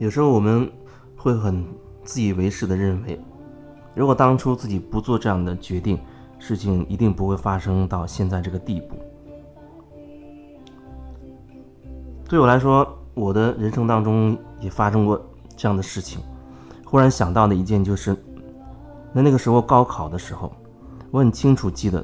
[0.00, 0.66] 有时候我们
[1.14, 1.62] 会很
[2.04, 3.20] 自以为是的认为，
[3.94, 6.00] 如果当初自己不做这样的决定，
[6.38, 8.96] 事情一定不会发生到现在这个地步。
[12.26, 15.22] 对我来说，我的人生当中也发生过
[15.54, 16.18] 这样的事情。
[16.86, 18.16] 忽然想到的一件就是，
[19.12, 20.50] 那那个时候高考的时候，
[21.10, 22.02] 我很清楚记得，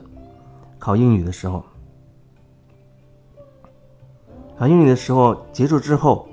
[0.78, 1.64] 考英语的时候，
[4.58, 6.28] 考英语的时候结束之后，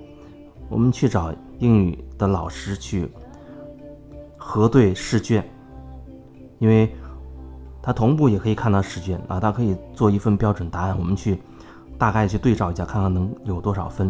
[0.67, 3.09] 我们去找英语的老师去
[4.37, 5.43] 核对试卷，
[6.59, 6.93] 因为。
[7.85, 11.37] 他同步也可以看到试卷啊，他可以做一份标准答案，我们去
[11.97, 14.09] 大概去对照一下，看看能有多少分。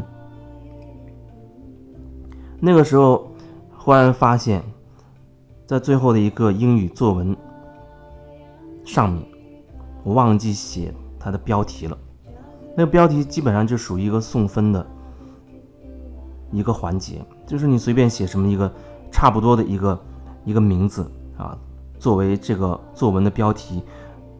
[2.59, 3.31] 那个时候
[3.76, 4.62] 忽然发现，
[5.65, 7.35] 在最后的一个英语作文
[8.85, 9.26] 上面，
[10.04, 11.98] 我忘记写它的标题了。
[12.77, 14.85] 那个标题基本上就属于一个送分的
[16.54, 18.71] 一个环节，就是你随便写什么一个
[19.12, 19.99] 差不多的一个
[20.46, 21.57] 一个名字啊。
[21.99, 23.82] 作为这个作文的标题，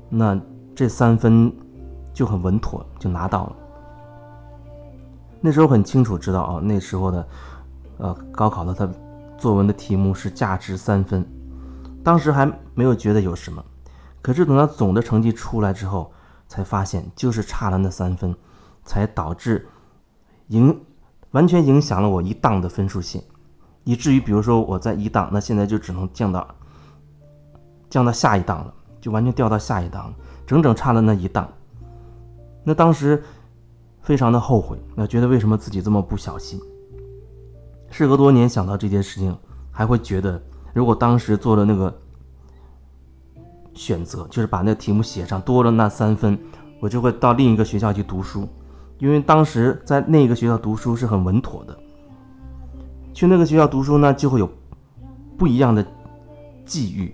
[0.10, 0.40] 那
[0.76, 1.52] 这三分
[2.14, 3.56] 就很稳妥，就拿到了。
[5.40, 7.28] 那时候很清楚知道啊，那时候的
[7.98, 8.88] 呃高考的他
[9.38, 11.26] 作文的题目是价值三分，
[12.04, 13.64] 当时还没有觉得有什么，
[14.22, 16.12] 可是等到总的成绩出来之后，
[16.48, 18.36] 才发现就是差了那三分，
[18.84, 19.68] 才导致
[20.48, 20.80] 影
[21.34, 23.22] 完全影响了我一档的分数线，
[23.84, 26.48] 以至于比如说我在一档，那现在就只能降到。
[27.90, 30.12] 降到下一档了，就完全掉到下一档，
[30.48, 31.48] 整整差了那一档。
[32.64, 33.22] 那当时
[34.02, 36.60] 非常的后悔，那觉得为什么自己这么不小心？
[37.92, 39.38] 事隔多年，想到这件事情，
[39.70, 40.42] 还会觉得，
[40.74, 41.96] 如果当时做了那个
[43.76, 46.36] 选择，就是把那题目写上，多了那三分，
[46.80, 48.50] 我就会到另一个学校去读书，
[49.04, 51.78] 因为当时在那个学校读书是很稳妥的。
[53.14, 54.50] 去那个学校读书呢，就会有
[55.38, 55.86] 不一样的
[56.64, 57.14] 际遇。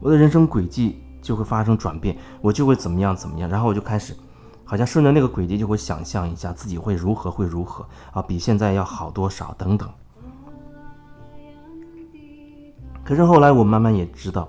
[0.00, 4.16] 我的人生轨迹就会发生转变，我就会怎么样怎么样，然后我就开始，
[4.64, 9.86] 好像顺着那个轨迹就会想象一下自己会如何会如何啊，比现在要好多少等等。
[13.04, 14.48] 可是后来我慢慢也知道，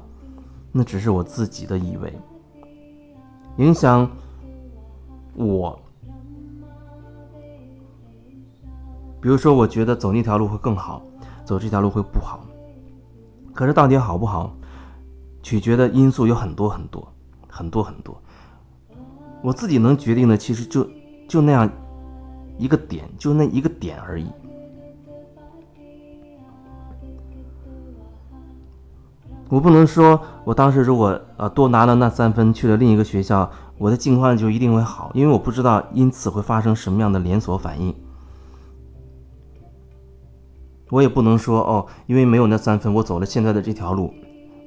[0.71, 2.17] 那只是我自己的以为，
[3.57, 4.09] 影响
[5.35, 5.77] 我。
[9.27, 11.01] 比如说，我觉得走那条路会更好，
[11.43, 12.39] 走这条路会不好，
[13.53, 14.55] 可是到底好不好？
[15.43, 17.05] 取决的因素有很多很多
[17.49, 18.17] 很多很多，
[19.43, 20.89] 我自己能决定的其实就
[21.27, 21.69] 就那样
[22.57, 24.27] 一个点，就那一个点而已。
[29.49, 37.93] 我不能说我当时如果呃多拿了那三分去了另一个学校，我的境况就一定会好，因为我不知道因此会发生什么样的连锁反应。
[40.89, 44.13] 我也不能说哦，因为没有那三分，我走了现在的这条路。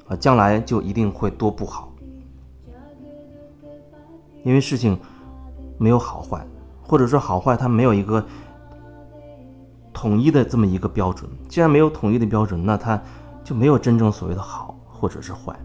[0.08, 1.92] 啊，将来就一定会多不好，
[4.42, 4.98] 因为事情
[5.78, 6.44] 没有好坏，
[6.82, 8.20] 或者说好坏它没有一个
[9.92, 11.30] 统一的这么一个标准。
[11.48, 13.00] 既然没有统一的标准，那它
[13.44, 15.56] 就没有真正所谓的好或者是坏。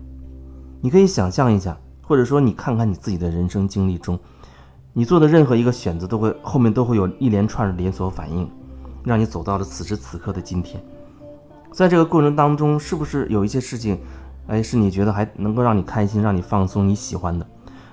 [0.80, 4.20] 你可以想象一下，或者说你看看你自己的人生经历中，
[4.94, 8.48] 你做的任何一个选择，都会后面都会有一连串的连锁反应，
[9.06, 10.84] 让你走到了此时此刻的今天。
[11.72, 14.00] 在这个过程当中，是不是有一些事情？
[14.48, 17.46] 哎，是你觉得还能够让你开心、让你放松、你喜欢的，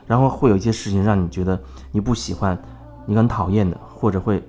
[0.07, 1.59] 然后会有一些事情让你觉得
[1.91, 2.61] 你不喜欢、
[3.07, 4.43] 你很讨厌的，或者会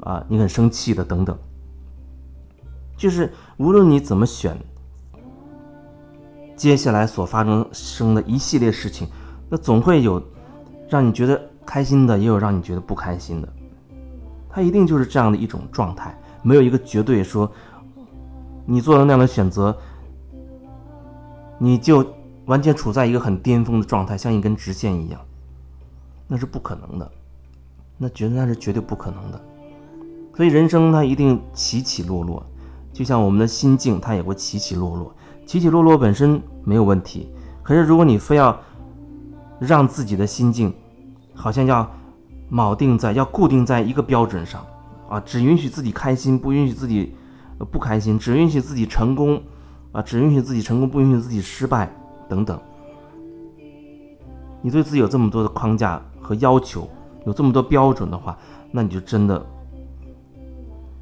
[0.00, 1.36] 啊你很生气的等等。
[2.96, 4.56] 就是无论你怎么选，
[6.56, 9.08] 接下来所发生生的一系列事情，
[9.48, 10.22] 那总会有
[10.88, 13.48] 让你觉得开心的，也有让你觉得不开心的。
[14.54, 17.50] 它一定就是这样的一种状态，没有一个绝对说
[18.64, 19.76] 你做了那样的选择。
[21.56, 22.04] 你就
[22.46, 25.20] 完全处在一个很巅峰的状态，像一根直线一样，
[26.26, 27.10] 那是不可能的，
[27.96, 29.40] 那绝对那是绝对不可能的。
[30.36, 32.44] 所以人生它一定起起落落，
[32.92, 35.14] 就像我们的心境，它也会起起落落。
[35.46, 37.30] 起起落落本身没有问题，
[37.62, 38.58] 可是如果你非要
[39.58, 40.74] 让自己的心境
[41.34, 41.88] 好像要
[42.54, 44.64] 铆定在、要固定在一个标准上
[45.10, 47.14] 啊，只允许自己开心，不允许自己
[47.72, 49.42] 不开心，只允许自己成功。
[49.92, 51.88] 啊，只允许自己成功，不允许自己失败，
[52.28, 52.58] 等等。
[54.60, 56.88] 你对自己有这么多的框架和要求，
[57.24, 58.36] 有这么多标准的话，
[58.72, 59.40] 那你就真的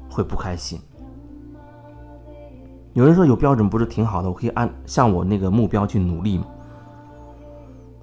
[0.07, 0.79] 会不开心。
[2.93, 6.45] 有人说有标准不是挺好的，我可以按向我那个目标去努力吗？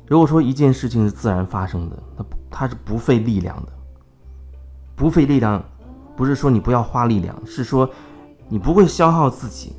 [0.08, 3.72] 如果说一件事情是自然发生的，它它是不费力量的，
[4.96, 5.62] 不费力量，
[6.16, 7.88] 不是说你不要花力量，是说
[8.48, 9.72] 你不会消耗自己，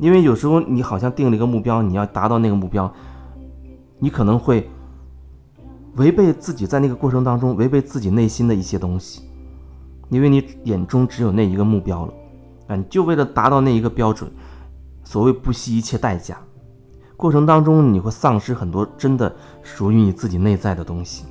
[0.00, 2.92] 因为有时候你好像定了一个目标，你要达到那个目标，
[3.98, 4.68] 你可能会
[5.96, 9.22] 违背自己在那个过程当中违背自己内心的一些东西，
[10.10, 12.12] 因为你眼中只有那一个目标了，
[12.66, 14.30] 啊，你就为了达到那一个标准，
[15.04, 16.36] 所谓不惜一切代价，
[17.16, 21.24] 过程当中你会丧失很多真的属于你自己内在的东西，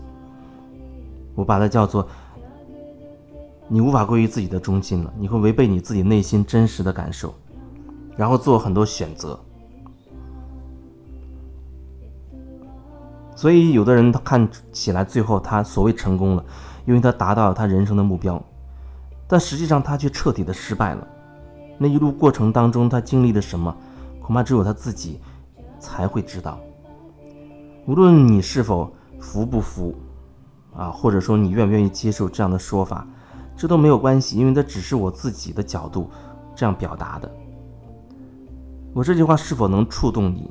[1.35, 2.07] 我把它叫做。
[3.69, 7.33] 你无法归于自己的中心了，你会违背你自己内心真实的感受，
[8.15, 9.39] 然后做很多选择。
[13.35, 16.45] 所以，有的人他看起来最后他所谓成功了，
[16.85, 18.39] 因为他达到了他人生的目标，
[19.27, 21.07] 但实际上他却彻底的失败了。
[21.77, 23.75] 那一路过程当中，他经历了什么，
[24.21, 25.19] 恐怕只有他自己
[25.79, 26.59] 才会知道。
[27.88, 29.95] 无论你是否服不服，
[30.75, 33.08] 啊，或者说你愿不愿意接受这样的说法。
[33.56, 36.10] 这都没有关系，因为这只是我自己的角度
[36.56, 37.31] 这样表达的。
[38.94, 40.50] 我这句话是否能触动你，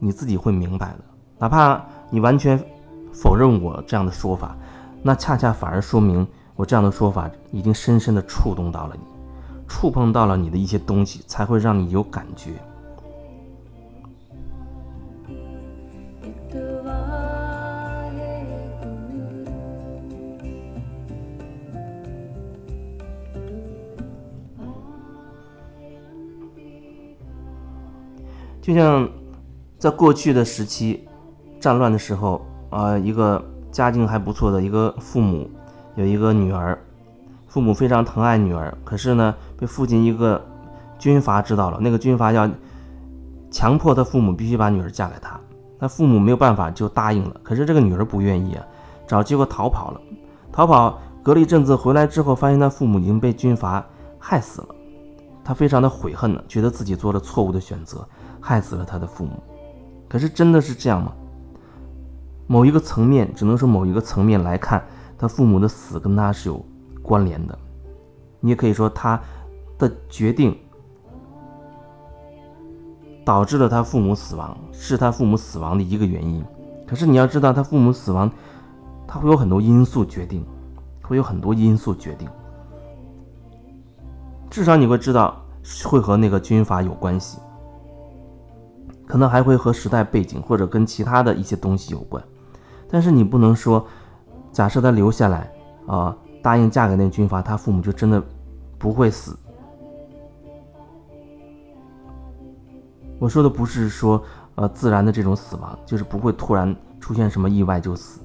[0.00, 0.98] 你自己会明白的。
[1.38, 1.80] 哪怕
[2.10, 2.60] 你完全
[3.12, 4.56] 否认我这样的说法，
[5.02, 6.26] 那恰恰反而说明
[6.56, 9.04] 我这样的说法已经深深的触动到了你，
[9.68, 12.54] 触碰到了你的一些东西，才会让你有感觉。
[28.60, 29.08] 就像
[29.78, 31.08] 在过去的时期，
[31.58, 33.42] 战乱的时候，啊，一个
[33.72, 35.48] 家境还不错的一个父母，
[35.94, 36.78] 有一个女儿，
[37.46, 40.44] 父母非常疼爱女儿，可是呢，被附近一个
[40.98, 42.48] 军阀知道了，那个军阀要
[43.50, 45.40] 强迫他父母必须把女儿嫁给他，
[45.78, 48.64] 那父母没有办法就答应了，可是这个女儿不愿意啊，
[49.06, 50.00] 找机会逃跑了，
[50.52, 53.84] 逃跑隔了一阵子回来之后，发现他父母已经被军阀
[54.18, 54.68] 害死了，
[55.42, 58.06] 他非常的悔恨呢，觉得自己做了错误的选择。
[58.40, 59.32] 害死了他的父母，
[60.08, 61.12] 可是真的是这样吗？
[62.46, 64.82] 某一个层面，只能说某一个层面来看，
[65.16, 66.64] 他父母的死跟他是有
[67.02, 67.56] 关联的。
[68.40, 69.20] 你也可以说他
[69.78, 70.56] 的决定
[73.24, 76.44] 导致了他父母死亡，是他父母死亡的一个原因。
[76.86, 78.28] 可是你要知道，他父母死亡，
[79.06, 80.44] 他会有很多因素决定，
[81.02, 82.28] 会有很多因素决定。
[84.50, 85.40] 至少你会知道，
[85.84, 87.38] 会和那个军阀有关系。
[89.10, 92.22] 可能还会和时代背景或者跟其他的一些东西有关，
[92.88, 93.84] 但是你不能说，
[94.52, 95.52] 假设他留下来，
[95.88, 98.22] 啊，答应嫁给那军阀，他父母就真的
[98.78, 99.36] 不会死。
[103.18, 104.22] 我说的不是说，
[104.54, 108.20] 呃，自然的这种死亡，就是不会突然出现什么意外就死，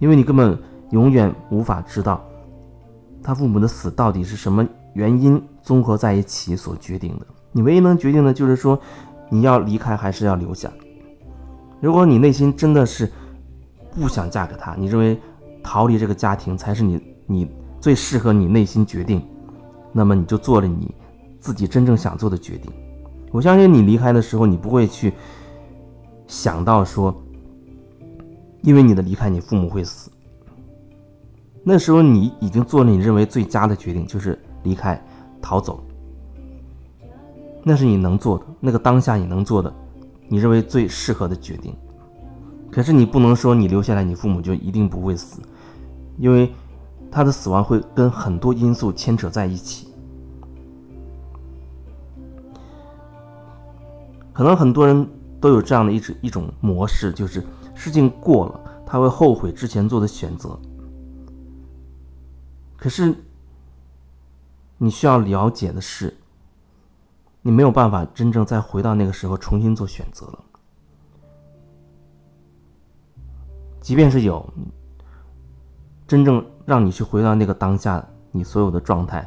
[0.00, 0.58] 因为你根本
[0.90, 2.22] 永远无法知道，
[3.22, 7.26] 他父母的死到底是什么原因综合在一起所决定的。
[7.52, 8.78] 你唯一能决定的就是说。
[9.30, 10.70] 你要离开还是要留下？
[11.80, 13.10] 如果你内心真的是
[13.94, 15.18] 不想嫁给他，你认为
[15.62, 17.50] 逃离这个家庭才是你你
[17.80, 19.22] 最适合你内心决定，
[19.92, 20.94] 那么你就做了你
[21.38, 22.70] 自己真正想做的决定。
[23.32, 25.12] 我相信你离开的时候，你不会去
[26.26, 27.14] 想到说，
[28.62, 30.10] 因为你的离开，你父母会死。
[31.62, 35.00] 那时候你已经做了你认为最佳的决定，就是离开，
[35.40, 35.82] 逃走。
[37.62, 39.72] 那是你能做的，那个当下你能做的，
[40.28, 41.76] 你认为最适合的决定。
[42.70, 45.42] 可是你不能说你留下来，你父母就一定不会死，
[46.16, 46.50] 因为
[47.10, 49.88] 他的死亡会跟很多因素牵扯在一起。
[54.32, 55.06] 可能很多人
[55.38, 60.58] 都有这样的一种一种模式，就是事情过了，他会后悔之前做的选择。
[62.78, 63.14] 可是
[64.78, 66.16] 你需要了解的是。
[67.42, 70.44] 你没有办法真正再回到那个时候重新做选择了。
[73.80, 74.46] 即便是有
[76.06, 79.26] 真正让你去回到那个当下，你所有的状态，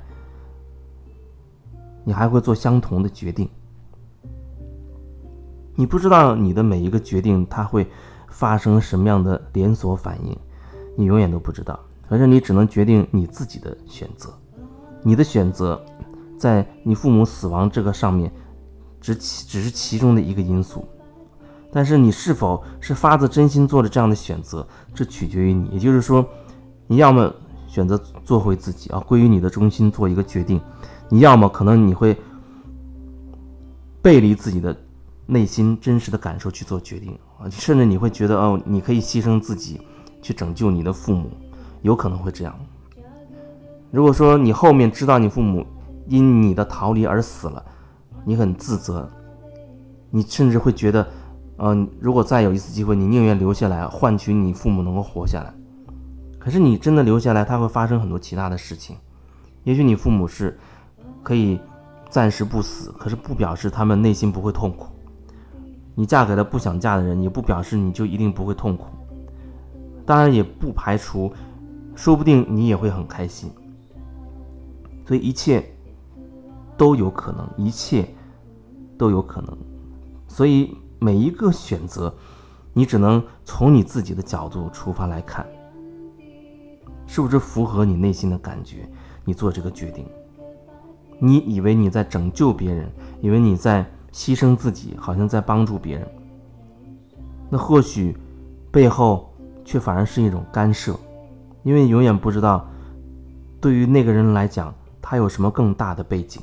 [2.03, 3.49] 你还会做相同的决定。
[5.75, 7.89] 你不知道你的每一个决定它会
[8.29, 10.37] 发生什么样的连锁反应，
[10.95, 11.79] 你永远都不知道。
[12.07, 14.31] 反正你只能决定你自己的选择，
[15.01, 15.83] 你的选择。
[16.43, 18.29] 在你父母死亡这个上面，
[18.99, 20.85] 只其只是其中的一个因素，
[21.71, 25.69] 但是你是否是发自真心做了这样的选择，这取决于你。
[25.69, 26.25] 也就是说，
[26.85, 27.33] 你要么
[27.65, 30.59] 选择做回自己啊，归于你的中心做一个决定；
[31.07, 32.13] 你要么可能你会
[34.01, 34.75] 背离自己的
[35.25, 39.79] 内心真实的感受去做决定啊，甚至你会觉得哦，你可以牺牲自己
[40.21, 41.29] 去拯救你的父母，
[41.83, 42.53] 有可能会这样。
[43.91, 45.65] 如果说你后面知道你父母，
[46.07, 47.63] 因你的逃离而死了，
[48.25, 49.09] 你很自责，
[50.09, 51.07] 你甚至会觉得，
[51.57, 55.53] 嗯，如果再有一次机会，你宁愿留下来，换取你父母能够活下来。
[56.39, 58.97] 可是你真的留下来，它会发生很多其他的事情。
[59.63, 60.59] 也许你父母是
[61.21, 61.59] 可以
[62.09, 64.87] 暂时不死，可是不表示他们内心不会痛苦。
[65.95, 68.87] 你嫁给了不想嫁的人，也不表示你就一定不会痛苦。
[70.05, 71.31] 当然，也不排除，
[71.95, 73.49] 说不定你也会很开心。
[75.07, 75.63] 所以一切
[76.83, 78.05] 都有可能，一切
[78.97, 79.57] 都有可能。
[80.27, 82.13] 所以每一个选择，
[82.73, 85.47] 你只能从你自己的角度出发来看，
[87.07, 88.85] 是不是符合你内心的感觉？
[89.23, 90.05] 你做这个决定，
[91.19, 96.05] 你以为你在拯救别人，以为你在牺牲自己，好像在帮助别人，
[97.49, 98.13] 那或许
[98.73, 100.99] 背后却反而是一种干涉，
[101.63, 102.67] 因为永远不知道
[103.61, 104.75] 对于那个人来讲。
[105.05, 106.41] 他有什么更大的背景？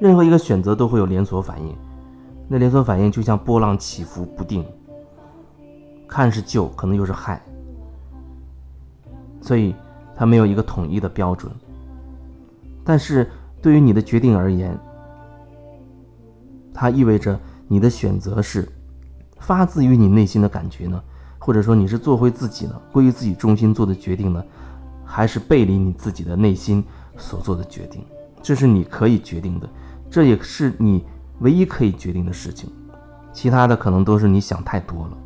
[0.00, 1.76] 任何一个选择都会有连锁反应，
[2.48, 4.64] 那连锁反应就像波浪起伏不定，
[6.08, 7.40] 看是救，可能又是害，
[9.42, 9.74] 所以
[10.16, 11.52] 它没有一个统一的标准。
[12.82, 13.30] 但是
[13.60, 14.76] 对于你的决定而言，
[16.72, 17.38] 它意味着
[17.68, 18.66] 你的选择是
[19.38, 21.00] 发自于你内心的感觉呢，
[21.38, 24.42] 或者说你是做回自己呢，归于自己中心做的决定呢？
[25.04, 26.82] 还是背离你自己的内心
[27.18, 28.02] 所做的决定，
[28.40, 29.68] 这是你可以决定的，
[30.10, 31.04] 这也是你
[31.38, 32.68] 唯一可以决定的事情，
[33.32, 35.16] 其他的可能都是你想太多了。